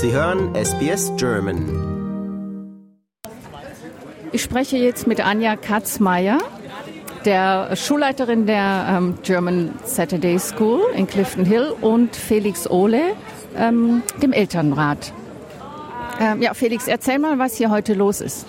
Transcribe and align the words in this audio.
Sie 0.00 0.12
hören 0.12 0.54
SBS 0.54 1.10
German. 1.16 2.78
Ich 4.30 4.42
spreche 4.42 4.76
jetzt 4.76 5.08
mit 5.08 5.20
Anja 5.26 5.56
Katzmeier, 5.56 6.38
der 7.24 7.74
Schulleiterin 7.74 8.46
der 8.46 8.86
ähm, 8.88 9.18
German 9.24 9.72
Saturday 9.84 10.38
School 10.38 10.82
in 10.94 11.08
Clifton 11.08 11.44
Hill 11.44 11.74
und 11.80 12.14
Felix 12.14 12.70
Ohle, 12.70 13.00
ähm, 13.56 14.04
dem 14.22 14.32
Elternrat. 14.32 15.12
Ähm, 16.20 16.42
ja, 16.42 16.54
Felix, 16.54 16.86
erzähl 16.86 17.18
mal, 17.18 17.40
was 17.40 17.56
hier 17.56 17.68
heute 17.68 17.94
los 17.94 18.20
ist. 18.20 18.46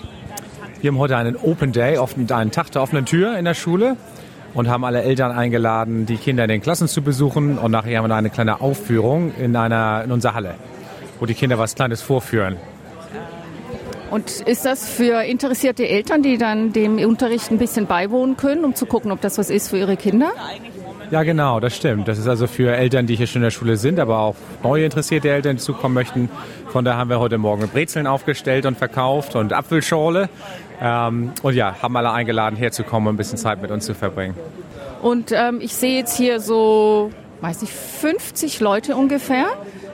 Wir 0.80 0.92
haben 0.92 0.98
heute 0.98 1.16
einen 1.16 1.34
Open 1.34 1.72
Day, 1.72 1.98
einen 1.98 2.52
Tag 2.52 2.70
der 2.70 2.80
offenen 2.80 3.06
Tür 3.06 3.36
in 3.36 3.44
der 3.44 3.54
Schule 3.54 3.96
und 4.54 4.68
haben 4.68 4.84
alle 4.84 5.02
Eltern 5.02 5.32
eingeladen, 5.32 6.06
die 6.06 6.16
Kinder 6.16 6.44
in 6.44 6.48
den 6.48 6.60
Klassen 6.60 6.86
zu 6.86 7.02
besuchen. 7.02 7.58
Und 7.58 7.72
nachher 7.72 7.98
haben 7.98 8.08
wir 8.08 8.14
eine 8.14 8.30
kleine 8.30 8.60
Aufführung 8.60 9.34
in, 9.34 9.56
einer, 9.56 10.04
in 10.04 10.12
unserer 10.12 10.34
Halle, 10.34 10.54
wo 11.20 11.26
die 11.26 11.34
Kinder 11.34 11.58
was 11.58 11.74
Kleines 11.74 12.02
vorführen. 12.02 12.56
Und 14.10 14.40
ist 14.40 14.64
das 14.64 14.88
für 14.88 15.22
interessierte 15.22 15.86
Eltern, 15.86 16.22
die 16.22 16.36
dann 16.36 16.72
dem 16.72 16.98
Unterricht 16.98 17.52
ein 17.52 17.58
bisschen 17.58 17.86
beiwohnen 17.86 18.36
können, 18.36 18.64
um 18.64 18.74
zu 18.74 18.86
gucken, 18.86 19.12
ob 19.12 19.20
das 19.20 19.38
was 19.38 19.50
ist 19.50 19.68
für 19.68 19.78
ihre 19.78 19.96
Kinder? 19.96 20.32
Ja, 21.12 21.22
genau, 21.22 21.60
das 21.60 21.76
stimmt. 21.76 22.08
Das 22.08 22.18
ist 22.18 22.26
also 22.26 22.46
für 22.46 22.74
Eltern, 22.74 23.06
die 23.06 23.16
hier 23.16 23.26
schon 23.26 23.42
in 23.42 23.44
der 23.44 23.50
Schule 23.50 23.76
sind, 23.76 24.00
aber 24.00 24.18
auch 24.18 24.36
neue 24.62 24.84
interessierte 24.84 25.30
Eltern, 25.30 25.56
die 25.56 25.62
zukommen 25.62 25.94
möchten. 25.94 26.28
Von 26.68 26.84
daher 26.84 26.98
haben 26.98 27.10
wir 27.10 27.20
heute 27.20 27.38
Morgen 27.38 27.68
Brezeln 27.68 28.06
aufgestellt 28.06 28.66
und 28.66 28.78
verkauft 28.78 29.36
und 29.36 29.52
Apfelschorle. 29.52 30.28
Ähm, 30.80 31.32
und 31.42 31.54
ja, 31.54 31.76
haben 31.82 31.96
alle 31.96 32.12
eingeladen, 32.12 32.56
herzukommen 32.56 33.08
und 33.08 33.14
ein 33.14 33.16
bisschen 33.16 33.38
Zeit 33.38 33.60
mit 33.60 33.70
uns 33.70 33.86
zu 33.86 33.94
verbringen. 33.94 34.34
Und 35.02 35.32
ähm, 35.32 35.60
ich 35.60 35.74
sehe 35.74 35.98
jetzt 35.98 36.16
hier 36.16 36.40
so, 36.40 37.10
weiß 37.40 37.62
ich, 37.62 37.70
50 37.70 38.60
Leute 38.60 38.96
ungefähr. 38.96 39.46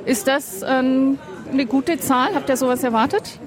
Ist 0.06 0.28
das 0.28 0.62
ähm, 0.66 1.18
eine 1.52 1.66
gute 1.66 1.98
Zahl? 1.98 2.28
Habt 2.34 2.48
ihr 2.48 2.56
sowas 2.56 2.84
erwartet? 2.84 3.40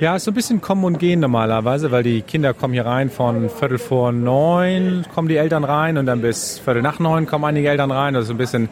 Ja, 0.00 0.16
ist 0.16 0.24
so 0.24 0.30
ein 0.30 0.34
bisschen 0.34 0.60
kommen 0.60 0.84
und 0.84 0.98
gehen 0.98 1.20
normalerweise, 1.20 1.90
weil 1.90 2.02
die 2.02 2.20
Kinder 2.20 2.52
kommen 2.52 2.74
hier 2.74 2.84
rein 2.84 3.08
von 3.08 3.48
Viertel 3.48 3.78
vor 3.78 4.12
neun, 4.12 5.06
kommen 5.14 5.28
die 5.28 5.38
Eltern 5.38 5.64
rein 5.64 5.96
und 5.96 6.04
dann 6.04 6.20
bis 6.20 6.58
Viertel 6.58 6.82
nach 6.82 6.98
neun 6.98 7.24
kommen 7.24 7.46
einige 7.46 7.70
Eltern 7.70 7.90
rein. 7.90 8.12
Das 8.12 8.24
ist 8.24 8.30
ein 8.30 8.36
bisschen 8.36 8.68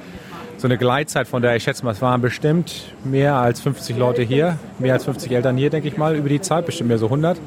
so 0.58 0.68
eine 0.68 0.76
Gleitzeit, 0.76 1.26
von 1.26 1.41
der 1.41 1.56
ich 1.56 1.62
schätze 1.62 1.84
mal, 1.86 1.92
es 1.92 2.02
waren 2.02 2.20
bestimmt 2.20 2.94
mehr 3.02 3.36
als 3.36 3.62
50 3.62 3.96
Leute 3.96 4.22
hier, 4.22 4.58
mehr 4.78 4.92
als 4.92 5.04
50 5.04 5.32
Eltern 5.32 5.56
hier, 5.56 5.70
denke 5.70 5.88
ich 5.88 5.96
mal, 5.96 6.16
über 6.16 6.28
die 6.28 6.42
Zeit, 6.42 6.66
bestimmt 6.66 6.88
mehr 6.88 6.98
so 6.98 7.06
100. 7.06 7.38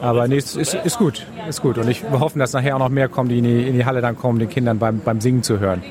Aber 0.00 0.28
nee, 0.28 0.36
ist, 0.36 0.56
ist, 0.56 0.74
ist 0.74 0.98
gut, 0.98 1.26
ist 1.48 1.62
gut. 1.62 1.78
Und 1.78 1.88
ich 1.88 2.04
hoffe, 2.10 2.38
dass 2.38 2.52
nachher 2.52 2.76
auch 2.76 2.80
noch 2.80 2.88
mehr 2.88 3.08
kommen, 3.08 3.28
die 3.28 3.38
in 3.38 3.44
die, 3.44 3.68
in 3.68 3.74
die 3.74 3.84
Halle 3.84 4.00
dann 4.00 4.16
kommen, 4.16 4.38
den 4.38 4.48
Kindern 4.48 4.78
beim, 4.78 5.00
beim 5.00 5.20
Singen 5.20 5.42
zu 5.42 5.58
hören. 5.58 5.82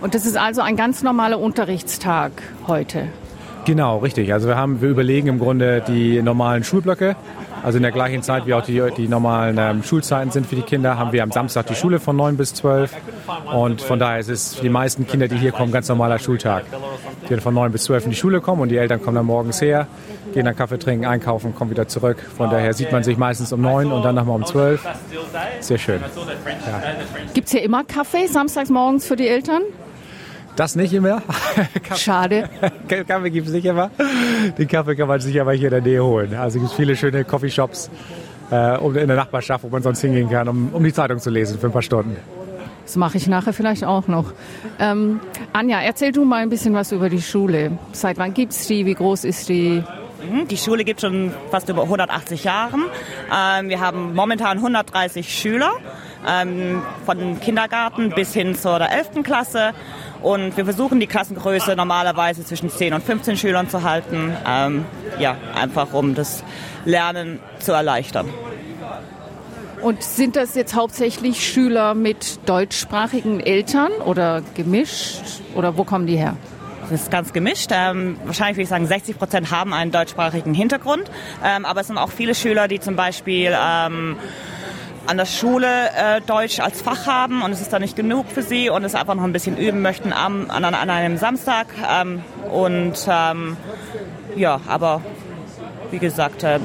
Und 0.00 0.14
das 0.14 0.26
ist 0.26 0.36
also 0.36 0.62
ein 0.62 0.76
ganz 0.76 1.02
normaler 1.02 1.38
Unterrichtstag 1.38 2.32
heute? 2.66 3.08
Genau, 3.66 3.98
richtig. 3.98 4.32
Also 4.32 4.48
wir 4.48 4.56
haben, 4.56 4.80
wir 4.80 4.88
überlegen 4.88 5.28
im 5.28 5.38
Grunde 5.38 5.82
die 5.86 6.22
normalen 6.22 6.64
Schulblöcke. 6.64 7.16
Also 7.62 7.76
in 7.76 7.82
der 7.82 7.92
gleichen 7.92 8.22
Zeit, 8.22 8.46
wie 8.46 8.54
auch 8.54 8.64
die, 8.64 8.82
die 8.96 9.06
normalen 9.06 9.58
ähm, 9.58 9.82
Schulzeiten 9.82 10.30
sind 10.30 10.46
für 10.46 10.56
die 10.56 10.62
Kinder, 10.62 10.96
haben 10.96 11.12
wir 11.12 11.22
am 11.22 11.30
Samstag 11.30 11.66
die 11.66 11.74
Schule 11.74 12.00
von 12.00 12.16
9 12.16 12.38
bis 12.38 12.54
12. 12.54 12.90
Und 13.52 13.82
von 13.82 13.98
daher 13.98 14.18
ist 14.18 14.30
es 14.30 14.54
für 14.54 14.62
die 14.62 14.70
meisten 14.70 15.06
Kinder, 15.06 15.28
die 15.28 15.36
hier 15.36 15.52
kommen, 15.52 15.70
ganz 15.70 15.88
normaler 15.88 16.18
Schultag. 16.18 16.64
Die 17.24 17.28
dann 17.28 17.40
von 17.40 17.52
9 17.52 17.70
bis 17.70 17.84
12 17.84 18.04
in 18.04 18.10
die 18.10 18.16
Schule 18.16 18.40
kommen 18.40 18.62
und 18.62 18.70
die 18.70 18.78
Eltern 18.78 19.02
kommen 19.02 19.16
dann 19.16 19.26
morgens 19.26 19.60
her, 19.60 19.86
gehen 20.32 20.46
dann 20.46 20.56
Kaffee 20.56 20.78
trinken, 20.78 21.04
einkaufen, 21.04 21.54
kommen 21.54 21.70
wieder 21.70 21.86
zurück. 21.86 22.16
Von 22.34 22.48
daher 22.48 22.72
sieht 22.72 22.92
man 22.92 23.02
sich 23.02 23.18
meistens 23.18 23.52
um 23.52 23.60
9 23.60 23.92
und 23.92 24.02
dann 24.02 24.14
nochmal 24.14 24.36
um 24.36 24.46
12. 24.46 24.82
Sehr 25.60 25.78
schön. 25.78 26.00
Ja. 26.00 26.82
Gibt 27.34 27.48
es 27.48 27.52
hier 27.52 27.62
immer 27.62 27.84
Kaffee 27.84 28.26
samstags 28.26 28.70
morgens 28.70 29.06
für 29.06 29.16
die 29.16 29.28
Eltern? 29.28 29.62
Das 30.60 30.76
nicht 30.76 30.92
immer. 30.92 31.22
Schade. 31.96 32.46
Kaffee 33.08 33.30
gibt 33.30 33.46
es 33.46 33.54
nicht 33.54 33.64
immer. 33.64 33.90
Den 34.58 34.68
Kaffee 34.68 34.94
kann 34.94 35.08
man 35.08 35.18
sich 35.18 35.40
aber 35.40 35.54
hier 35.54 35.68
in 35.68 35.70
der 35.70 35.80
Nähe 35.80 36.04
holen. 36.04 36.34
Also 36.34 36.58
es 36.58 36.64
gibt 36.64 36.76
viele 36.76 36.96
schöne 36.96 37.24
Coffeeshops 37.24 37.90
äh, 38.52 38.76
in 38.86 39.08
der 39.08 39.16
Nachbarschaft, 39.16 39.64
wo 39.64 39.68
man 39.70 39.82
sonst 39.82 40.02
hingehen 40.02 40.28
kann, 40.28 40.48
um, 40.48 40.68
um 40.74 40.84
die 40.84 40.92
Zeitung 40.92 41.18
zu 41.18 41.30
lesen 41.30 41.58
für 41.58 41.68
ein 41.68 41.72
paar 41.72 41.80
Stunden. 41.80 42.14
Das 42.84 42.94
mache 42.96 43.16
ich 43.16 43.26
nachher 43.26 43.54
vielleicht 43.54 43.84
auch 43.84 44.06
noch. 44.06 44.34
Ähm, 44.78 45.20
Anja, 45.54 45.80
erzähl 45.80 46.12
du 46.12 46.26
mal 46.26 46.42
ein 46.42 46.50
bisschen 46.50 46.74
was 46.74 46.92
über 46.92 47.08
die 47.08 47.22
Schule. 47.22 47.78
Seit 47.92 48.18
wann 48.18 48.34
gibt 48.34 48.52
es 48.52 48.66
die? 48.66 48.84
Wie 48.84 48.94
groß 48.94 49.24
ist 49.24 49.48
die? 49.48 49.82
Mhm, 50.30 50.46
die 50.46 50.58
Schule 50.58 50.84
gibt 50.84 51.00
schon 51.00 51.32
fast 51.50 51.70
über 51.70 51.84
180 51.84 52.44
Jahren. 52.44 52.84
Ähm, 53.34 53.70
wir 53.70 53.80
haben 53.80 54.14
momentan 54.14 54.58
130 54.58 55.26
Schüler, 55.26 55.72
ähm, 56.28 56.82
von 57.06 57.40
Kindergarten 57.40 58.10
bis 58.10 58.34
hin 58.34 58.54
zur 58.54 58.80
11. 58.80 59.22
Klasse. 59.22 59.72
Und 60.22 60.56
wir 60.56 60.64
versuchen 60.64 61.00
die 61.00 61.06
Klassengröße 61.06 61.76
normalerweise 61.76 62.44
zwischen 62.44 62.70
10 62.70 62.94
und 62.94 63.02
15 63.02 63.36
Schülern 63.36 63.68
zu 63.68 63.82
halten. 63.82 64.36
Ähm, 64.46 64.84
ja, 65.18 65.36
einfach 65.54 65.92
um 65.92 66.14
das 66.14 66.44
Lernen 66.84 67.40
zu 67.58 67.72
erleichtern. 67.72 68.28
Und 69.82 70.02
sind 70.02 70.36
das 70.36 70.54
jetzt 70.54 70.74
hauptsächlich 70.74 71.46
Schüler 71.46 71.94
mit 71.94 72.46
deutschsprachigen 72.46 73.40
Eltern 73.40 73.92
oder 74.04 74.42
gemischt? 74.54 75.22
Oder 75.54 75.78
wo 75.78 75.84
kommen 75.84 76.06
die 76.06 76.16
her? 76.16 76.36
Das 76.90 77.02
ist 77.02 77.10
ganz 77.10 77.32
gemischt. 77.32 77.70
Ähm, 77.72 78.16
wahrscheinlich 78.24 78.56
würde 78.56 78.64
ich 78.64 78.68
sagen, 78.68 78.86
60 78.86 79.16
Prozent 79.16 79.50
haben 79.50 79.72
einen 79.72 79.90
deutschsprachigen 79.90 80.52
Hintergrund. 80.52 81.10
Ähm, 81.42 81.64
aber 81.64 81.80
es 81.80 81.86
sind 81.86 81.96
auch 81.96 82.10
viele 82.10 82.34
Schüler, 82.34 82.68
die 82.68 82.80
zum 82.80 82.96
Beispiel 82.96 83.56
ähm, 83.56 84.16
an 85.10 85.16
der 85.16 85.26
Schule 85.26 85.66
äh, 85.66 86.20
Deutsch 86.20 86.60
als 86.60 86.82
Fach 86.82 87.08
haben 87.08 87.42
und 87.42 87.50
es 87.50 87.60
ist 87.60 87.72
dann 87.72 87.82
nicht 87.82 87.96
genug 87.96 88.26
für 88.28 88.42
sie 88.42 88.70
und 88.70 88.84
es 88.84 88.94
einfach 88.94 89.16
noch 89.16 89.24
ein 89.24 89.32
bisschen 89.32 89.58
üben 89.58 89.82
möchten 89.82 90.12
am, 90.12 90.48
an, 90.50 90.64
an 90.64 90.88
einem 90.88 91.16
Samstag. 91.16 91.66
Ähm, 91.90 92.22
und 92.48 93.08
ähm, 93.10 93.56
ja, 94.36 94.60
aber 94.68 95.02
wie 95.90 95.98
gesagt, 95.98 96.44
äh, 96.44 96.60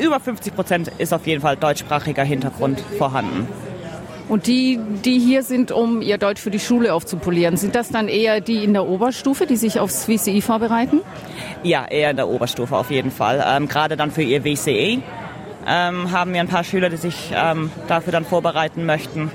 über 0.00 0.20
50 0.20 0.54
Prozent 0.54 0.92
ist 0.98 1.12
auf 1.12 1.26
jeden 1.26 1.42
Fall 1.42 1.56
deutschsprachiger 1.56 2.22
Hintergrund 2.22 2.80
vorhanden. 2.98 3.48
Und 4.28 4.46
die, 4.46 4.78
die 5.04 5.18
hier 5.18 5.42
sind, 5.42 5.72
um 5.72 6.02
ihr 6.02 6.18
Deutsch 6.18 6.40
für 6.40 6.52
die 6.52 6.60
Schule 6.60 6.94
aufzupolieren, 6.94 7.56
sind 7.56 7.74
das 7.74 7.88
dann 7.88 8.06
eher 8.06 8.40
die 8.40 8.62
in 8.62 8.74
der 8.74 8.86
Oberstufe, 8.86 9.44
die 9.46 9.56
sich 9.56 9.80
aufs 9.80 10.06
WCI 10.06 10.40
vorbereiten? 10.40 11.00
Ja, 11.64 11.84
eher 11.84 12.10
in 12.10 12.16
der 12.16 12.28
Oberstufe 12.28 12.76
auf 12.76 12.92
jeden 12.92 13.10
Fall. 13.10 13.44
Ähm, 13.44 13.66
gerade 13.66 13.96
dann 13.96 14.12
für 14.12 14.22
ihr 14.22 14.44
WCE 14.44 15.02
ähm, 15.66 16.12
haben 16.12 16.32
wir 16.32 16.40
ein 16.40 16.48
paar 16.48 16.64
Schüler, 16.64 16.90
die 16.90 16.96
sich 16.96 17.32
ähm, 17.34 17.70
dafür 17.88 18.12
dann 18.12 18.24
vorbereiten 18.24 18.86
möchten. 18.86 19.30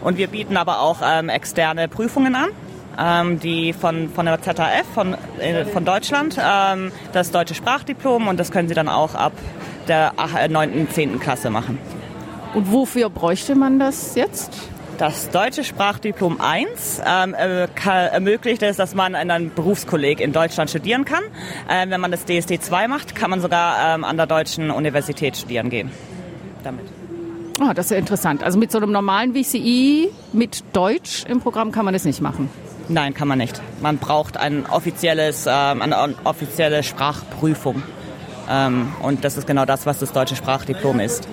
Und 0.00 0.18
wir 0.18 0.28
bieten 0.28 0.56
aber 0.56 0.80
auch 0.80 0.98
ähm, 1.04 1.28
externe 1.28 1.88
Prüfungen 1.88 2.34
an, 2.34 2.50
ähm, 2.98 3.40
die 3.40 3.72
von, 3.72 4.10
von 4.10 4.26
der 4.26 4.40
ZHF, 4.40 4.86
von, 4.92 5.16
äh, 5.40 5.64
von 5.64 5.84
Deutschland, 5.84 6.38
ähm, 6.38 6.92
das 7.12 7.30
deutsche 7.30 7.54
Sprachdiplom 7.54 8.28
und 8.28 8.38
das 8.38 8.50
können 8.50 8.68
sie 8.68 8.74
dann 8.74 8.88
auch 8.88 9.14
ab 9.14 9.32
der 9.88 10.12
9. 10.48 10.72
und 10.72 10.92
10. 10.92 11.20
Klasse 11.20 11.50
machen. 11.50 11.78
Und 12.54 12.70
wofür 12.70 13.10
bräuchte 13.10 13.54
man 13.54 13.78
das 13.78 14.14
jetzt? 14.14 14.73
Das 14.98 15.30
deutsche 15.30 15.64
Sprachdiplom 15.64 16.40
1 16.40 17.02
ähm, 17.04 17.34
äh, 17.34 17.66
ermöglicht 17.84 18.62
es, 18.62 18.76
dass 18.76 18.94
man 18.94 19.14
in 19.14 19.30
einem 19.30 19.52
Berufskolleg 19.52 20.20
in 20.20 20.32
Deutschland 20.32 20.70
studieren 20.70 21.04
kann. 21.04 21.24
Ähm, 21.68 21.90
wenn 21.90 22.00
man 22.00 22.12
das 22.12 22.24
DSD 22.26 22.60
2 22.60 22.86
macht, 22.86 23.16
kann 23.16 23.30
man 23.30 23.40
sogar 23.40 23.94
ähm, 23.94 24.04
an 24.04 24.16
der 24.16 24.26
deutschen 24.26 24.70
Universität 24.70 25.36
studieren 25.36 25.68
gehen. 25.68 25.90
Damit. 26.62 26.84
Oh, 27.60 27.72
das 27.74 27.86
ist 27.86 27.90
ja 27.90 27.96
interessant. 27.96 28.44
Also 28.44 28.58
mit 28.58 28.70
so 28.70 28.78
einem 28.78 28.92
normalen 28.92 29.34
VCI 29.34 30.10
mit 30.32 30.62
Deutsch 30.72 31.24
im 31.24 31.40
Programm 31.40 31.72
kann 31.72 31.84
man 31.84 31.94
das 31.94 32.04
nicht 32.04 32.20
machen. 32.20 32.48
Nein, 32.88 33.14
kann 33.14 33.26
man 33.26 33.38
nicht. 33.38 33.60
Man 33.80 33.98
braucht 33.98 34.36
ein 34.36 34.64
offizielles, 34.66 35.46
ähm, 35.48 35.82
eine 35.82 36.14
offizielle 36.22 36.84
Sprachprüfung. 36.84 37.82
Ähm, 38.48 38.92
und 39.02 39.24
das 39.24 39.36
ist 39.36 39.46
genau 39.46 39.64
das, 39.64 39.86
was 39.86 39.98
das 39.98 40.12
deutsche 40.12 40.36
Sprachdiplom 40.36 41.00
ist. 41.00 41.26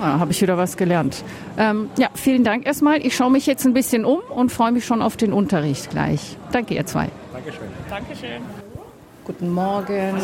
Ah, 0.00 0.18
habe 0.18 0.32
ich 0.32 0.42
wieder 0.42 0.58
was 0.58 0.76
gelernt. 0.76 1.24
Ähm, 1.56 1.88
ja, 1.98 2.08
vielen 2.14 2.44
Dank 2.44 2.66
erstmal. 2.66 3.04
Ich 3.04 3.16
schaue 3.16 3.30
mich 3.30 3.46
jetzt 3.46 3.64
ein 3.64 3.74
bisschen 3.74 4.04
um 4.04 4.18
und 4.30 4.50
freue 4.50 4.72
mich 4.72 4.84
schon 4.84 5.00
auf 5.02 5.16
den 5.16 5.32
Unterricht 5.32 5.90
gleich. 5.90 6.36
Danke, 6.52 6.74
ihr 6.74 6.84
zwei. 6.86 7.08
Dankeschön. 7.32 7.68
Dankeschön. 7.88 8.42
Guten 9.24 9.50
Morgen. 9.50 10.18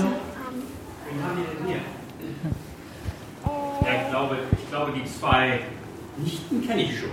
Ja, 3.82 4.02
ich 4.02 4.10
glaube, 4.10 4.36
ich 4.52 4.70
glaube, 4.70 4.92
die 4.92 5.04
zwei 5.04 5.60
Nichten 6.18 6.66
kenne 6.66 6.82
ich 6.82 6.98
schon. 6.98 7.10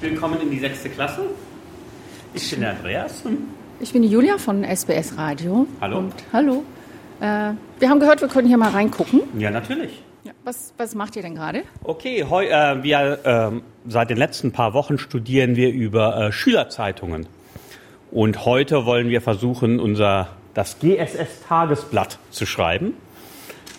Willkommen 0.00 0.40
in 0.40 0.50
die 0.50 0.58
sechste 0.58 0.88
Klasse. 0.88 1.22
Ich 2.32 2.50
bin 2.50 2.60
der 2.60 2.70
Andreas. 2.70 3.22
Ich 3.80 3.92
bin 3.92 4.02
die 4.02 4.08
Julia 4.08 4.38
von 4.38 4.64
SBS 4.64 5.16
Radio. 5.18 5.66
Hallo. 5.80 5.98
Und 5.98 6.14
hallo. 6.32 6.64
Äh, 7.20 7.52
wir 7.78 7.88
haben 7.90 8.00
gehört, 8.00 8.20
wir 8.20 8.28
können 8.28 8.48
hier 8.48 8.56
mal 8.56 8.70
reingucken. 8.70 9.20
Ja, 9.38 9.50
natürlich. 9.50 10.02
Ja, 10.24 10.32
was, 10.42 10.72
was 10.78 10.94
macht 10.94 11.16
ihr 11.16 11.22
denn 11.22 11.34
gerade? 11.34 11.64
Okay, 11.82 12.24
heu, 12.24 12.46
äh, 12.46 12.82
wir 12.82 13.18
äh, 13.24 13.60
seit 13.86 14.08
den 14.08 14.16
letzten 14.16 14.52
paar 14.52 14.72
Wochen 14.72 14.96
studieren 14.96 15.54
wir 15.54 15.70
über 15.70 16.16
äh, 16.16 16.32
Schülerzeitungen. 16.32 17.26
Und 18.10 18.46
heute 18.46 18.86
wollen 18.86 19.10
wir 19.10 19.20
versuchen, 19.20 19.78
unser 19.78 20.28
das 20.54 20.78
GSS-Tagesblatt 20.78 22.18
zu 22.30 22.46
schreiben. 22.46 22.94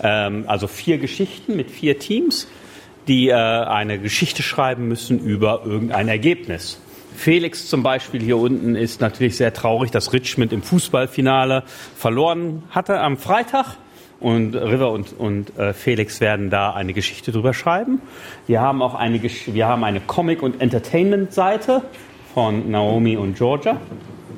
Ähm, 0.03 0.44
also 0.45 0.68
vier 0.68 1.00
Geschichten 1.00 1.56
mit 1.56 1.71
vier 1.71 1.97
Teams, 1.97 2.47
die 3.07 3.30
äh, 3.30 3.33
eine 3.33 3.97
Geschichte 3.97 4.44
schreiben 4.44 4.88
müssen 4.88 5.19
über 5.19 5.63
irgendein 5.65 6.09
Ergebnis. 6.09 6.80
Felix 7.15 7.69
zum 7.69 7.81
Beispiel 7.81 8.21
hier 8.21 8.38
unten 8.38 8.75
ist 8.75 9.01
natürlich 9.01 9.36
sehr 9.38 9.53
traurig, 9.53 9.89
dass 9.89 10.13
Richmond 10.13 10.53
im 10.53 10.62
Fußballfinale 10.62 11.63
verloren 11.95 12.62
hatte 12.69 13.00
am 13.00 13.18
Freitag. 13.18 13.77
Und 14.20 14.56
River 14.56 14.92
und, 14.92 15.14
und 15.18 15.58
äh, 15.58 15.74
Felix 15.74 16.22
werden 16.22 16.50
da 16.50 16.72
eine 16.72 16.94
Geschichte 16.94 17.32
drüber 17.32 17.54
schreiben. 17.54 18.02
Wir 18.48 18.62
haben 18.62 18.82
auch 18.82 18.96
eine, 18.96 19.22
wir 19.22 19.68
haben 19.68 19.84
eine 19.84 20.00
Comic- 20.00 20.42
und 20.42 20.62
Entertainment-Seite 20.62 21.82
von 22.34 22.72
Naomi 22.72 23.18
und 23.18 23.38
Georgia. 23.38 23.80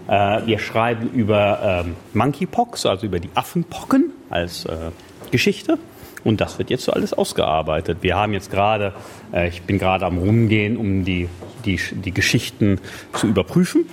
Äh, 0.08 0.46
wir 0.46 0.60
schreiben 0.60 1.10
über 1.12 1.84
ähm, 1.86 1.96
Monkeypox, 2.14 2.86
also 2.86 3.06
über 3.06 3.20
die 3.20 3.30
Affenpocken 3.36 4.12
als 4.30 4.66
äh, 4.66 4.92
Geschichte. 5.32 5.78
Und 6.24 6.42
das 6.42 6.58
wird 6.58 6.70
jetzt 6.70 6.84
so 6.84 6.92
alles 6.92 7.14
ausgearbeitet. 7.14 8.00
Wir 8.02 8.16
haben 8.16 8.34
jetzt 8.34 8.52
gerade, 8.52 8.94
äh, 9.32 9.48
ich 9.48 9.62
bin 9.62 9.78
gerade 9.78 10.06
am 10.06 10.18
Rumgehen, 10.18 10.76
um 10.76 11.06
die, 11.06 11.30
die, 11.66 11.80
die 11.92 12.14
Geschichten 12.14 12.80
zu 13.14 13.28
überprüfen. 13.28 13.86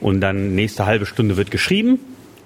Und 0.00 0.20
dann 0.20 0.54
nächste 0.54 0.86
halbe 0.86 1.06
Stunde 1.06 1.36
wird 1.36 1.50
geschrieben, 1.50 2.00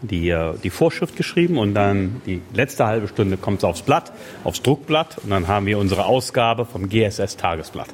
die, 0.07 0.37
die 0.63 0.71
Vorschrift 0.71 1.17
geschrieben 1.17 1.59
und 1.59 1.75
dann 1.75 2.21
die 2.27 2.41
letzte 2.53 2.87
halbe 2.87 3.09
Stunde 3.09 3.37
kommt 3.37 3.59
es 3.59 3.65
aufs 3.65 3.83
Blatt, 3.83 4.13
aufs 4.45 4.63
Druckblatt 4.63 5.19
und 5.19 5.31
dann 5.31 5.49
haben 5.49 5.67
wir 5.67 5.79
unsere 5.79 6.07
Ausgabe 6.07 6.65
vom 6.65 6.89
GSS 6.89 7.37
Tagesblatt. 7.37 7.89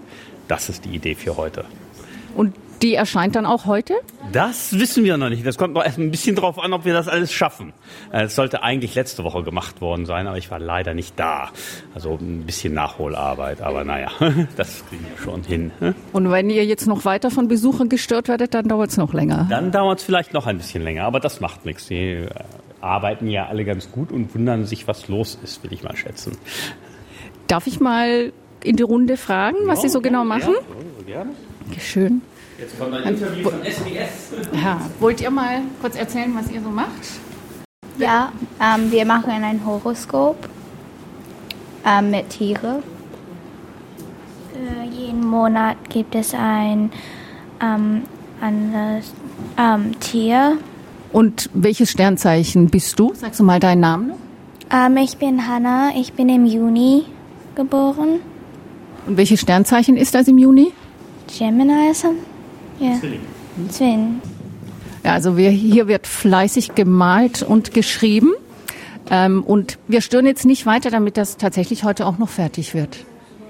Das 0.48 0.68
ist 0.68 0.84
die 0.84 0.90
Idee 0.90 1.14
für 1.14 1.36
heute. 1.36 1.64
Und 2.34 2.54
die 2.82 2.94
erscheint 2.94 3.36
dann 3.36 3.46
auch 3.46 3.66
heute? 3.66 3.94
Das 4.32 4.78
wissen 4.78 5.04
wir 5.04 5.16
noch 5.16 5.28
nicht. 5.28 5.46
Das 5.46 5.58
kommt 5.58 5.74
noch 5.74 5.84
erst 5.84 5.98
ein 5.98 6.10
bisschen 6.10 6.36
drauf 6.36 6.58
an, 6.58 6.72
ob 6.72 6.84
wir 6.84 6.92
das 6.92 7.08
alles 7.08 7.32
schaffen. 7.32 7.72
Äh, 8.12 8.24
es 8.24 8.34
sollte 8.34 8.62
eigentlich 8.62 8.94
letzte 8.94 9.24
Woche 9.24 9.42
gemacht 9.42 9.80
worden 9.80 10.06
sein, 10.06 10.26
aber 10.26 10.38
ich 10.38 10.50
war 10.50 10.58
leider 10.58 10.94
nicht 10.94 11.18
da. 11.18 11.50
Also 11.94 12.16
ein 12.20 12.44
bisschen 12.46 12.74
Nachholarbeit, 12.74 13.60
aber 13.60 13.84
naja, 13.84 14.10
das 14.56 14.84
kriegen 14.88 15.04
wir 15.14 15.22
schon 15.22 15.42
hin. 15.42 15.72
Und 16.12 16.30
wenn 16.30 16.50
ihr 16.50 16.64
jetzt 16.64 16.86
noch 16.86 17.04
weiter 17.04 17.30
von 17.30 17.48
Besuchern 17.48 17.88
gestört 17.88 18.28
werdet, 18.28 18.54
dann 18.54 18.68
dauert 18.68 18.90
es 18.90 18.96
noch 18.96 19.12
länger. 19.12 19.46
Dann 19.50 19.72
dauert 19.72 19.98
es 19.98 20.04
vielleicht 20.04 20.32
noch 20.32 20.46
ein 20.46 20.58
bisschen 20.58 20.82
länger, 20.82 21.04
aber 21.04 21.20
das 21.20 21.40
macht 21.40 21.64
nichts. 21.66 21.86
Die 21.86 21.96
äh, 21.96 22.28
arbeiten 22.80 23.28
ja 23.28 23.46
alle 23.46 23.64
ganz 23.64 23.90
gut 23.90 24.12
und 24.12 24.34
wundern 24.34 24.64
sich, 24.64 24.88
was 24.88 25.08
los 25.08 25.38
ist, 25.42 25.62
will 25.62 25.72
ich 25.72 25.82
mal 25.82 25.96
schätzen. 25.96 26.36
Darf 27.46 27.66
ich 27.66 27.80
mal 27.80 28.32
in 28.62 28.76
die 28.76 28.82
Runde 28.82 29.16
fragen, 29.16 29.56
was 29.64 29.82
ja, 29.82 29.88
Sie 29.88 29.92
so 29.92 30.00
genau 30.00 30.24
machen? 30.24 30.54
Ja, 31.06 31.14
gerne. 31.14 31.30
Schön. 31.78 32.22
Jetzt 32.58 32.78
kommt 32.78 32.94
ein 32.94 33.14
Interview 33.14 33.48
von 33.48 33.60
SBS. 33.62 34.32
Ja, 34.52 34.80
wollt 34.98 35.20
ihr 35.20 35.30
mal 35.30 35.62
kurz 35.80 35.96
erzählen, 35.96 36.34
was 36.34 36.50
ihr 36.50 36.60
so 36.60 36.68
macht? 36.68 36.88
Ja, 37.98 38.32
ähm, 38.60 38.90
wir 38.90 39.04
machen 39.04 39.30
ein 39.30 39.64
Horoskop 39.64 40.48
ähm, 41.86 42.10
mit 42.10 42.30
Tiere. 42.30 42.82
Für 44.52 44.90
jeden 44.90 45.26
Monat 45.26 45.76
gibt 45.88 46.14
es 46.14 46.34
ein 46.34 46.90
ähm, 47.62 48.02
anderes 48.40 49.12
ähm, 49.58 49.98
Tier. 50.00 50.58
Und 51.12 51.50
welches 51.54 51.90
Sternzeichen 51.90 52.68
bist 52.68 52.98
du? 52.98 53.14
Sagst 53.14 53.40
du 53.40 53.44
mal 53.44 53.60
deinen 53.60 53.80
Namen? 53.80 54.12
Ähm, 54.70 54.96
ich 54.98 55.16
bin 55.16 55.46
Hannah, 55.48 55.90
ich 55.96 56.12
bin 56.12 56.28
im 56.28 56.46
Juni 56.46 57.04
geboren. 57.54 58.20
Und 59.06 59.16
welches 59.16 59.40
Sternzeichen 59.40 59.96
ist 59.96 60.14
das 60.14 60.28
im 60.28 60.38
Juni? 60.38 60.72
Gemini 61.38 61.90
ist 61.90 62.04
ja. 62.78 62.98
Zwilling. 62.98 63.20
Zwilling. 63.68 64.22
Ja, 65.04 65.12
also 65.14 65.36
wir, 65.36 65.50
hier 65.50 65.88
wird 65.88 66.06
fleißig 66.06 66.74
gemalt 66.74 67.42
und 67.42 67.72
geschrieben. 67.72 68.32
Ähm, 69.10 69.42
und 69.42 69.78
wir 69.88 70.00
stören 70.00 70.26
jetzt 70.26 70.44
nicht 70.44 70.66
weiter, 70.66 70.90
damit 70.90 71.16
das 71.16 71.36
tatsächlich 71.36 71.84
heute 71.84 72.06
auch 72.06 72.18
noch 72.18 72.28
fertig 72.28 72.74
wird. 72.74 73.04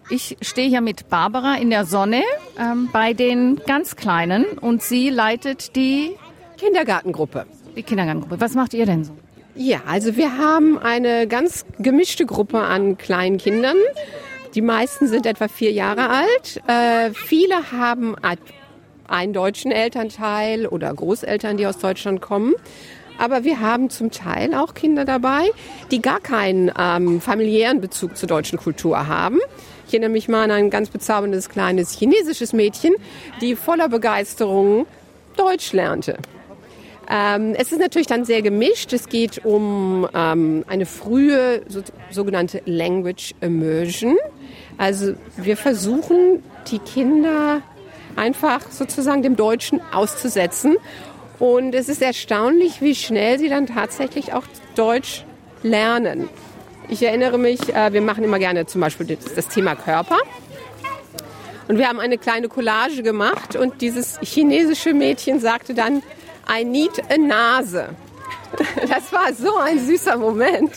Ich 0.08 0.36
stehe 0.40 0.68
hier 0.68 0.80
mit 0.80 1.08
Barbara 1.08 1.56
in 1.56 1.70
der 1.70 1.84
Sonne 1.84 2.22
ähm, 2.58 2.88
bei 2.92 3.12
den 3.12 3.60
ganz 3.66 3.94
Kleinen 3.94 4.44
und 4.60 4.82
sie 4.82 5.10
leitet 5.10 5.76
die 5.76 6.16
Kindergartengruppe. 6.56 7.46
Die 7.76 7.82
Kindergartengruppe. 7.82 8.40
Was 8.40 8.54
macht 8.54 8.74
ihr 8.74 8.86
denn 8.86 9.04
so? 9.04 9.12
Ja, 9.54 9.80
also 9.86 10.16
wir 10.16 10.38
haben 10.38 10.78
eine 10.78 11.26
ganz 11.26 11.64
gemischte 11.78 12.26
Gruppe 12.26 12.60
an 12.60 12.96
kleinen 12.98 13.38
Kindern. 13.38 13.76
Die 14.54 14.62
meisten 14.62 15.06
sind 15.06 15.26
etwa 15.26 15.48
vier 15.48 15.70
Jahre 15.70 16.10
alt. 16.10 16.60
Äh, 16.66 17.12
viele 17.14 17.70
haben 17.70 18.16
einen 19.06 19.32
deutschen 19.32 19.70
Elternteil 19.70 20.66
oder 20.66 20.92
Großeltern, 20.92 21.56
die 21.56 21.66
aus 21.66 21.78
Deutschland 21.78 22.20
kommen. 22.20 22.54
Aber 23.18 23.44
wir 23.44 23.60
haben 23.60 23.90
zum 23.90 24.10
Teil 24.10 24.54
auch 24.54 24.74
Kinder 24.74 25.04
dabei, 25.04 25.50
die 25.90 26.00
gar 26.00 26.20
keinen 26.20 26.72
ähm, 26.76 27.20
familiären 27.20 27.80
Bezug 27.80 28.16
zur 28.16 28.28
deutschen 28.28 28.58
Kultur 28.58 29.06
haben. 29.06 29.38
Ich 29.86 29.92
erinnere 29.92 30.10
mich 30.10 30.28
mal 30.28 30.44
an 30.44 30.50
ein 30.50 30.70
ganz 30.70 30.88
bezauberndes 30.88 31.48
kleines 31.48 31.92
chinesisches 31.92 32.52
Mädchen, 32.52 32.94
die 33.40 33.56
voller 33.56 33.88
Begeisterung 33.88 34.86
Deutsch 35.36 35.72
lernte. 35.72 36.16
Ähm, 37.10 37.54
es 37.58 37.72
ist 37.72 37.80
natürlich 37.80 38.06
dann 38.06 38.24
sehr 38.24 38.40
gemischt. 38.40 38.92
Es 38.92 39.08
geht 39.08 39.44
um 39.44 40.08
ähm, 40.14 40.64
eine 40.68 40.86
frühe 40.86 41.62
so, 41.66 41.82
sogenannte 42.10 42.62
Language 42.66 43.34
Immersion. 43.40 44.16
Also 44.78 45.14
wir 45.36 45.56
versuchen, 45.56 46.42
die 46.68 46.78
Kinder 46.78 47.62
einfach 48.16 48.70
sozusagen 48.70 49.22
dem 49.22 49.36
Deutschen 49.36 49.80
auszusetzen. 49.92 50.76
Und 51.38 51.74
es 51.74 51.88
ist 51.88 52.02
erstaunlich, 52.02 52.82
wie 52.82 52.94
schnell 52.94 53.38
sie 53.38 53.48
dann 53.48 53.66
tatsächlich 53.66 54.32
auch 54.32 54.44
Deutsch 54.74 55.24
lernen. 55.62 56.28
Ich 56.88 57.02
erinnere 57.02 57.38
mich, 57.38 57.74
äh, 57.74 57.92
wir 57.92 58.02
machen 58.02 58.24
immer 58.24 58.38
gerne 58.38 58.66
zum 58.66 58.80
Beispiel 58.80 59.16
das 59.34 59.48
Thema 59.48 59.74
Körper. 59.74 60.18
Und 61.68 61.78
wir 61.78 61.88
haben 61.88 62.00
eine 62.00 62.18
kleine 62.18 62.48
Collage 62.48 63.02
gemacht 63.02 63.54
und 63.54 63.80
dieses 63.80 64.18
chinesische 64.22 64.92
Mädchen 64.92 65.38
sagte 65.38 65.72
dann, 65.72 66.02
I 66.50 66.64
need 66.64 66.90
a 67.08 67.16
Nase. 67.16 67.90
Das 68.88 69.12
war 69.12 69.32
so 69.32 69.56
ein 69.58 69.78
süßer 69.78 70.16
Moment, 70.18 70.72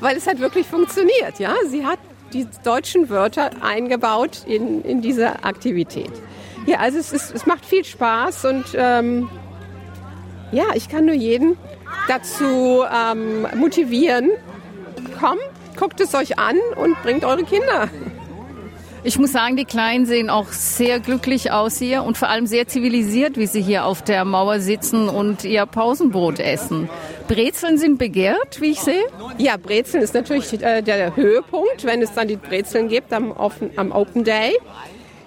weil 0.00 0.16
es 0.16 0.26
hat 0.26 0.38
wirklich 0.38 0.66
funktioniert. 0.66 1.38
Ja? 1.38 1.54
Sie 1.68 1.84
hat 1.84 1.98
die 2.32 2.46
deutschen 2.64 3.08
Wörter 3.08 3.50
eingebaut 3.62 4.42
in, 4.46 4.82
in 4.82 5.00
diese 5.00 5.44
Aktivität. 5.44 6.10
Ja, 6.66 6.78
also 6.78 6.98
es, 6.98 7.12
ist, 7.12 7.34
es 7.34 7.46
macht 7.46 7.64
viel 7.64 7.84
Spaß 7.84 8.44
und 8.44 8.64
ähm, 8.74 9.28
ja, 10.52 10.64
ich 10.74 10.88
kann 10.88 11.06
nur 11.06 11.14
jeden 11.14 11.56
dazu 12.08 12.84
ähm, 12.84 13.46
motivieren, 13.56 14.30
kommt, 15.18 15.40
guckt 15.78 16.00
es 16.00 16.14
euch 16.14 16.38
an 16.38 16.56
und 16.76 17.00
bringt 17.02 17.24
eure 17.24 17.44
Kinder. 17.44 17.88
Ich 19.04 19.18
muss 19.18 19.32
sagen, 19.32 19.56
die 19.56 19.64
Kleinen 19.64 20.06
sehen 20.06 20.28
auch 20.28 20.48
sehr 20.48 20.98
glücklich 20.98 21.52
aus 21.52 21.78
hier 21.78 22.02
und 22.02 22.18
vor 22.18 22.28
allem 22.28 22.46
sehr 22.46 22.66
zivilisiert, 22.66 23.36
wie 23.36 23.46
sie 23.46 23.62
hier 23.62 23.84
auf 23.84 24.02
der 24.02 24.24
Mauer 24.24 24.60
sitzen 24.60 25.08
und 25.08 25.44
ihr 25.44 25.66
Pausenbrot 25.66 26.40
essen. 26.40 26.90
Brezeln 27.28 27.78
sind 27.78 27.98
begehrt, 27.98 28.60
wie 28.60 28.72
ich 28.72 28.80
sehe. 28.80 29.04
Ja, 29.36 29.56
Brezeln 29.56 30.02
ist 30.02 30.14
natürlich 30.14 30.60
äh, 30.60 30.82
der 30.82 31.14
Höhepunkt, 31.14 31.84
wenn 31.84 32.02
es 32.02 32.12
dann 32.14 32.26
die 32.26 32.36
Brezeln 32.36 32.88
gibt 32.88 33.12
am, 33.12 33.32
am 33.76 33.92
Open 33.92 34.24
Day. 34.24 34.56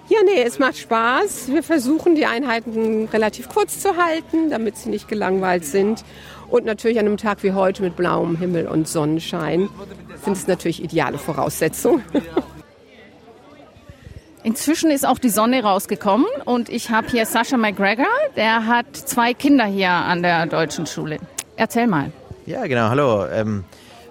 Ja, 0.08 0.18
nee, 0.24 0.42
es 0.42 0.58
macht 0.58 0.76
Spaß. 0.76 1.48
Wir 1.48 1.62
versuchen, 1.62 2.14
die 2.16 2.26
Einheiten 2.26 3.08
relativ 3.10 3.48
kurz 3.48 3.80
zu 3.80 3.96
halten, 3.96 4.50
damit 4.50 4.76
sie 4.76 4.90
nicht 4.90 5.08
gelangweilt 5.08 5.64
sind. 5.64 6.04
Und 6.50 6.66
natürlich 6.66 6.98
an 6.98 7.06
einem 7.06 7.16
Tag 7.16 7.42
wie 7.42 7.52
heute 7.52 7.82
mit 7.82 7.96
blauem 7.96 8.36
Himmel 8.36 8.66
und 8.66 8.86
Sonnenschein 8.86 9.70
sind 10.22 10.34
es 10.34 10.46
natürlich 10.46 10.82
ideale 10.82 11.16
Voraussetzungen. 11.16 12.04
Inzwischen 14.44 14.90
ist 14.90 15.06
auch 15.06 15.18
die 15.18 15.28
Sonne 15.30 15.62
rausgekommen 15.62 16.26
und 16.44 16.68
ich 16.68 16.90
habe 16.90 17.06
hier 17.08 17.26
Sascha 17.26 17.56
McGregor, 17.56 18.06
der 18.36 18.66
hat 18.66 18.96
zwei 18.96 19.34
Kinder 19.34 19.64
hier 19.64 19.90
an 19.90 20.22
der 20.22 20.46
deutschen 20.46 20.86
Schule. 20.86 21.20
Erzähl 21.56 21.86
mal. 21.86 22.12
Ja, 22.46 22.66
genau, 22.66 22.88
hallo. 22.88 23.26
Ähm, 23.26 23.64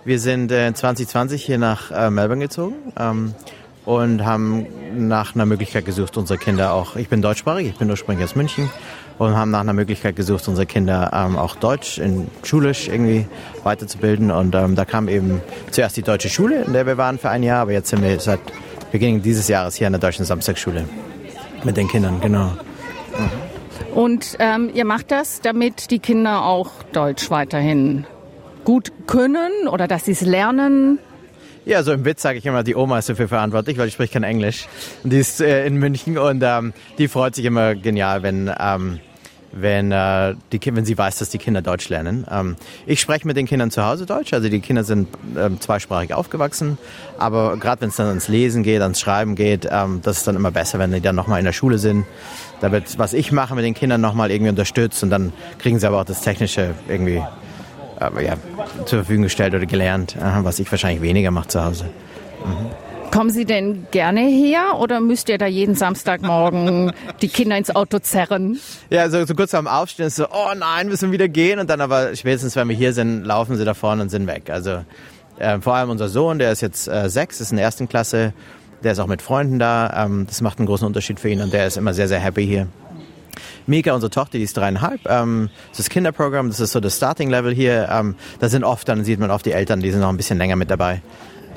wir 0.05 0.19
sind 0.19 0.51
äh, 0.51 0.74
2020 0.74 1.43
hier 1.43 1.57
nach 1.57 1.91
äh, 1.91 2.10
Melbourne 2.10 2.43
gezogen. 2.43 2.75
Ähm, 2.98 3.36
und 3.86 4.24
haben 4.25 4.67
nach 5.10 5.33
einer 5.33 5.45
Möglichkeit 5.45 5.86
gesucht, 5.86 6.17
unsere 6.17 6.38
Kinder 6.38 6.74
auch, 6.74 6.95
ich 6.95 7.10
bin 7.10 7.21
deutschsprachig, 7.21 7.67
ich 7.67 7.77
bin 7.77 7.89
ursprünglich 7.89 8.24
aus 8.24 8.36
München 8.36 8.69
und 9.17 9.36
haben 9.36 9.51
nach 9.51 9.62
einer 9.62 9.74
Möglichkeit 9.74 10.15
gesucht, 10.15 10.48
unsere 10.48 10.67
Kinder 10.67 11.12
ähm, 11.13 11.38
auch 11.38 11.55
Deutsch 11.55 11.98
in 11.98 12.27
schulisch 12.43 12.88
irgendwie 12.88 13.25
weiterzubilden 13.63 14.29
und 14.29 14.53
ähm, 14.55 14.75
da 14.75 14.86
kam 14.86 15.07
eben 15.07 15.41
zuerst 15.71 15.98
die 15.98 16.03
deutsche 16.03 16.29
Schule, 16.29 16.63
in 16.63 16.74
der 16.74 16.86
wir 16.86 16.98
waren 16.98 17.17
für 17.17 17.29
ein 17.29 17.43
Jahr, 17.43 17.62
aber 17.62 17.71
jetzt 17.71 17.89
sind 17.89 18.03
wir 18.03 18.19
seit 18.19 18.39
Beginn 18.91 19.21
dieses 19.21 19.48
Jahres 19.48 19.75
hier 19.75 19.88
an 19.88 19.93
der 19.93 20.00
deutschen 20.00 20.25
Samstagsschule 20.25 20.86
mit 21.63 21.77
den 21.77 21.88
Kindern, 21.88 22.19
genau. 22.21 22.45
Mhm. 23.17 23.50
Und 23.93 24.38
ähm, 24.39 24.71
ihr 24.74 24.86
macht 24.86 25.12
das, 25.12 25.41
damit 25.41 25.91
die 25.91 26.00
Kinder 26.00 26.45
auch 26.45 26.71
Deutsch 26.93 27.29
weiterhin 27.29 28.05
gut 28.63 28.91
können 29.07 29.67
oder 29.69 29.88
dass 29.88 30.05
sie 30.05 30.12
es 30.12 30.21
lernen? 30.21 31.00
Ja, 31.65 31.83
so 31.83 31.91
im 31.91 32.05
Witz 32.05 32.21
sage 32.21 32.38
ich 32.38 32.45
immer, 32.45 32.63
die 32.63 32.75
Oma 32.75 33.00
ist 33.00 33.10
dafür 33.10 33.27
verantwortlich, 33.27 33.77
weil 33.77 33.88
ich 33.88 33.93
spreche 33.93 34.13
kein 34.13 34.24
Englisch. 34.24 34.67
Und 35.03 35.13
die 35.13 35.17
ist 35.17 35.41
äh, 35.41 35.65
in 35.67 35.75
München 35.75 36.17
und 36.17 36.41
ähm, 36.43 36.74
die 36.98 37.07
freut 37.07 37.36
sich 37.36 37.45
immer 37.45 37.75
genial, 37.75 38.24
wenn, 38.24 38.51
ähm, 38.60 39.00
wenn, 39.51 39.91
äh, 39.91 40.36
die, 40.51 40.60
wenn 40.75 40.86
sie 40.86 40.98
weiß, 40.98 41.20
dass 41.20 41.29
die 41.29 41.38
Kinder 41.38 41.62
Deutsch 41.62 41.89
lernen. 41.89 42.25
Ähm, 42.29 42.55
ich 42.86 43.01
spreche 43.01 43.27
mit 43.27 43.38
den 43.38 43.46
Kindern 43.46 43.72
zu 43.72 43.84
Hause 43.86 44.05
Deutsch, 44.05 44.34
also 44.34 44.50
die 44.50 44.60
Kinder 44.60 44.84
sind 44.84 45.08
ähm, 45.38 45.60
zweisprachig 45.60 46.13
aufgewachsen, 46.13 46.77
aber 47.17 47.58
gerade 47.58 47.81
wenn 47.81 47.89
es 47.89 47.96
dann 47.96 48.08
ans 48.08 48.27
Lesen 48.27 48.63
geht, 48.63 48.81
ans 48.81 49.00
Schreiben 49.00 49.36
geht, 49.36 49.67
ähm, 49.70 50.01
das 50.03 50.17
ist 50.17 50.27
dann 50.27 50.36
immer 50.36 50.51
besser, 50.51 50.79
wenn 50.79 50.91
die 50.91 51.01
dann 51.01 51.15
nochmal 51.15 51.39
in 51.39 51.46
der 51.46 51.53
Schule 51.53 51.77
sind. 51.77 52.05
Da 52.62 52.72
wird, 52.72 52.98
was 53.00 53.13
ich 53.13 53.31
mache 53.31 53.55
mit 53.55 53.65
den 53.65 53.74
Kindern 53.74 54.01
nochmal 54.01 54.31
irgendwie 54.31 54.50
unterstützt 54.50 55.03
und 55.03 55.10
dann 55.10 55.34
kriegen 55.58 55.79
sie 55.79 55.88
aber 55.88 56.00
auch 56.01 56.05
das 56.05 56.22
Technische 56.22 56.75
irgendwie 56.88 57.22
äh, 58.00 58.25
ja, 58.25 58.36
zur 58.86 59.00
Verfügung 59.00 59.24
gestellt 59.24 59.53
oder 59.53 59.65
gelernt, 59.65 60.15
äh, 60.15 60.43
was 60.43 60.60
ich 60.60 60.72
wahrscheinlich 60.72 61.01
weniger 61.01 61.31
mache 61.31 61.48
zu 61.48 61.63
Hause. 61.63 61.86
Mhm. 62.46 62.90
Kommen 63.12 63.30
Sie 63.30 63.44
denn 63.44 63.88
gerne 63.91 64.22
her 64.22 64.80
oder 64.80 65.01
müsst 65.01 65.27
ihr 65.27 65.38
da 65.38 65.46
jeden 65.46 65.75
Samstagmorgen 65.75 66.94
die 67.22 67.27
Kinder 67.27 67.58
ins 67.58 67.75
Auto 67.75 68.00
zerren? 68.00 68.58
Ja, 68.89 69.10
so, 69.10 69.25
so 69.25 69.36
kurz 69.36 69.53
am 69.53 69.68
Aufstehen 69.68 70.08
ist 70.08 70.15
so, 70.15 70.27
oh 70.30 70.53
nein, 70.58 70.88
müssen 70.88 71.10
wir 71.10 71.13
wieder 71.13 71.27
gehen 71.27 71.60
und 71.60 71.70
dann 71.70 71.82
aber 71.82 72.15
spätestens, 72.15 72.56
wenn 72.56 72.70
wir 72.70 72.75
hier 72.75 72.94
sind, 72.94 73.25
laufen 73.25 73.58
sie 73.58 73.65
da 73.65 73.74
vorne 73.74 74.03
und 74.03 74.10
sind 74.10 74.27
weg. 74.27 74.50
Also 74.50 74.86
äh, 75.39 75.60
vor 75.60 75.75
allem 75.75 75.89
unser 75.89 76.08
Sohn, 76.08 76.39
der 76.39 76.53
ist 76.53 76.62
jetzt 76.62 76.88
äh, 76.88 77.10
sechs, 77.10 77.41
ist 77.41 77.51
in 77.51 77.58
der 77.58 77.65
ersten 77.65 77.89
Klasse, 77.89 78.34
der 78.82 78.94
ist 78.94 79.00
auch 79.00 79.08
mit 79.08 79.22
Freunden 79.22 79.60
da. 79.60 80.06
Ähm, 80.06 80.25
das 80.27 80.39
macht 80.39 80.60
einen 80.60 80.68
großen 80.68 80.88
Unterschied 80.88 81.20
für 81.20 81.27
ihn 81.27 81.41
und 81.41 81.51
der 81.51 81.68
ist 81.68 81.75
immer 81.75 81.94
sehr, 81.94 82.08
sehr 82.08 82.20
happy 82.20 82.46
hier. 82.46 82.68
Mika, 83.68 83.94
unsere 83.94 84.10
Tochter, 84.10 84.38
die 84.38 84.44
ist 84.46 84.56
dreieinhalb. 84.56 85.01
Ähm, 85.06 85.50
das 85.75 85.89
Kinderprogramm, 85.89 86.48
das 86.48 86.62
ist 86.62 86.72
so 86.72 86.80
das 86.80 86.96
Starting 86.96 87.30
Level 87.30 87.53
hier. 87.53 87.89
Ähm, 87.91 88.15
da 88.39 88.48
sind 88.48 88.63
oft, 88.63 88.88
dann 88.88 89.03
sieht 89.03 89.20
man 89.20 89.32
oft 89.32 89.46
die 89.46 89.51
Eltern, 89.51 89.82
die 89.82 89.91
sind 89.91 90.00
noch 90.00 90.10
ein 90.10 90.18
bisschen 90.18 90.38
länger 90.38 90.56
mit 90.56 90.72
dabei. 90.72 91.01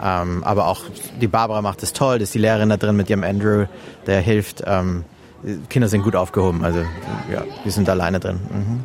Ähm, 0.02 0.42
aber 0.44 0.66
auch 0.66 0.82
die 1.20 1.28
Barbara 1.28 1.62
macht 1.62 1.82
es 1.82 1.92
toll, 1.92 2.18
das 2.18 2.28
ist 2.28 2.34
die 2.34 2.38
Lehrerin 2.38 2.68
da 2.68 2.76
drin 2.76 2.96
mit 2.96 3.08
ihrem 3.10 3.24
Andrew, 3.24 3.66
der 4.06 4.20
hilft. 4.20 4.62
Ähm, 4.66 5.04
Kinder 5.68 5.88
sind 5.88 6.02
gut 6.02 6.16
aufgehoben, 6.16 6.64
also 6.64 6.80
ja, 7.30 7.42
die 7.64 7.70
sind 7.70 7.88
alleine 7.88 8.18
drin. 8.18 8.40
Mhm. 8.50 8.80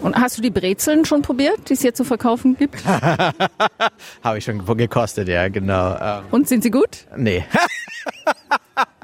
Und 0.00 0.16
hast 0.16 0.38
du 0.38 0.42
die 0.42 0.50
Brezeln 0.50 1.04
schon 1.04 1.22
probiert, 1.22 1.68
die 1.68 1.74
es 1.74 1.82
hier 1.82 1.94
zu 1.94 2.04
verkaufen 2.04 2.56
gibt? 2.56 2.84
Habe 4.24 4.38
ich 4.38 4.44
schon 4.44 4.64
gekostet, 4.76 5.28
ja, 5.28 5.48
genau. 5.48 5.96
Ähm, 6.00 6.22
Und 6.30 6.48
sind 6.48 6.62
sie 6.62 6.70
gut? 6.70 7.06
Nee. 7.16 7.44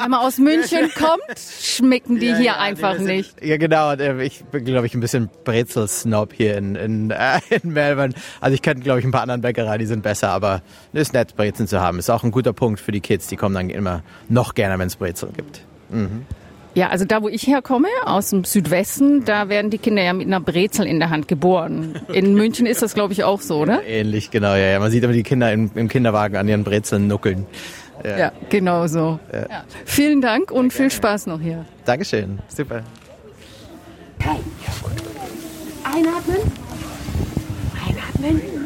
Wenn 0.07 0.13
man 0.13 0.21
aus 0.21 0.39
München 0.39 0.89
kommt, 0.95 1.37
schmecken 1.37 2.21
die 2.21 2.27
ja, 2.27 2.37
hier 2.37 2.45
ja, 2.45 2.59
einfach 2.61 2.95
sind, 2.95 3.07
nicht. 3.07 3.45
Ja, 3.45 3.57
genau. 3.57 3.93
Ich 4.21 4.45
bin, 4.45 4.65
glaube 4.65 4.87
ich, 4.87 4.95
ein 4.95 5.01
bisschen 5.01 5.29
Brezel-Snob 5.43 6.33
hier 6.33 6.57
in, 6.57 6.77
in, 6.77 7.11
äh, 7.11 7.41
in 7.51 7.73
Melbourne. 7.73 8.15
Also 8.41 8.55
ich 8.55 8.63
kenne, 8.63 8.83
glaube 8.83 9.01
ich, 9.01 9.05
ein 9.05 9.11
paar 9.11 9.23
anderen 9.23 9.41
Bäckereien, 9.41 9.81
die 9.81 9.87
sind 9.87 10.05
besser, 10.05 10.29
aber 10.29 10.63
es 10.93 11.09
ist 11.09 11.13
nett, 11.13 11.35
Brezeln 11.35 11.67
zu 11.67 11.81
haben. 11.81 11.99
Ist 11.99 12.09
auch 12.09 12.23
ein 12.23 12.31
guter 12.31 12.53
Punkt 12.53 12.79
für 12.79 12.93
die 12.93 13.01
Kids. 13.01 13.27
Die 13.27 13.35
kommen 13.35 13.57
dann 13.57 13.69
immer 13.69 14.05
noch 14.29 14.55
gerne, 14.55 14.79
wenn 14.79 14.87
es 14.87 14.95
Brezeln 14.95 15.33
gibt. 15.33 15.63
Mhm. 15.91 16.25
Ja, 16.77 16.91
also 16.91 17.05
da, 17.05 17.21
wo 17.21 17.29
ich 17.29 17.45
herkomme, 17.49 17.89
aus 18.05 18.31
dem 18.31 18.45
Südwesten, 18.45 19.25
da 19.25 19.49
werden 19.49 19.73
die 19.73 19.79
Kinder 19.79 20.05
ja 20.05 20.13
mit 20.13 20.29
einer 20.29 20.41
Brezel 20.41 20.87
in 20.87 21.01
der 21.01 21.11
Hand 21.11 21.27
geboren. 21.27 21.99
In 22.13 22.35
München 22.35 22.67
ist 22.67 22.81
das, 22.81 22.95
glaube 22.95 23.13
ich, 23.13 23.25
auch 23.25 23.41
so, 23.41 23.57
oder? 23.57 23.85
Ähnlich, 23.85 24.31
genau. 24.31 24.55
Ja, 24.55 24.71
ja. 24.71 24.79
Man 24.79 24.93
sieht 24.93 25.03
immer 25.03 25.15
die 25.15 25.25
Kinder 25.25 25.53
im, 25.53 25.73
im 25.75 25.89
Kinderwagen 25.89 26.37
an 26.37 26.47
ihren 26.47 26.63
Brezeln 26.63 27.09
nuckeln. 27.09 27.47
Ja, 28.05 28.19
ja 28.19 28.33
genau 28.49 28.87
so. 28.87 29.19
Ja. 29.33 29.41
Ja. 29.41 29.65
Vielen 29.85 30.21
Dank 30.21 30.51
und 30.51 30.73
viel 30.73 30.91
Spaß 30.91 31.27
noch 31.27 31.41
hier. 31.41 31.65
Dankeschön. 31.85 32.39
Super. 32.49 32.83
Einatmen. 35.85 36.53
Einatmen. 37.89 38.66